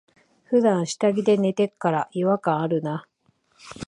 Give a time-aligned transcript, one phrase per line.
[0.45, 3.05] ふだん下着で寝てっから、違和感あるな。